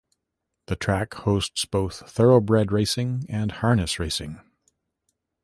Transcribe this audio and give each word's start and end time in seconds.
The 0.65 0.75
track 0.75 1.13
hosts 1.13 1.65
both 1.65 2.09
thoroughbred 2.09 2.71
racing 2.71 3.23
and 3.29 3.51
harness 3.51 3.99
racing. 3.99 4.41